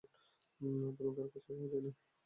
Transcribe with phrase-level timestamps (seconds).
[0.97, 1.91] তোমাকে আর খুজে পাওয়া যায় না।